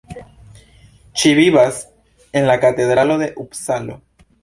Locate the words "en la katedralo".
2.41-3.23